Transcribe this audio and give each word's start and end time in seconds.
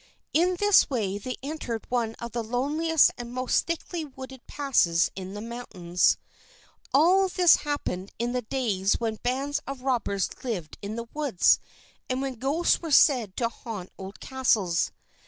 In 0.33 0.55
this 0.55 0.89
way 0.89 1.19
they 1.19 1.35
entered 1.43 1.85
one 1.91 2.15
of 2.15 2.31
the 2.31 2.43
loneliest 2.43 3.11
and 3.19 3.31
most 3.31 3.67
thickly 3.67 4.03
wooded 4.03 4.47
passes 4.47 5.11
in 5.15 5.35
the 5.35 5.41
mountains. 5.41 6.17
All 6.91 7.27
this 7.27 7.57
happened 7.57 8.11
in 8.17 8.31
the 8.31 8.41
days 8.41 8.93
when 8.99 9.17
bands 9.21 9.61
of 9.67 9.83
robbers 9.83 10.43
lived 10.43 10.79
in 10.81 10.99
woods, 11.13 11.59
and 12.09 12.19
when 12.19 12.39
ghosts 12.39 12.81
were 12.81 12.89
said 12.89 13.37
to 13.37 13.47
haunt 13.49 13.91
old 13.95 14.19
castles. 14.19 14.91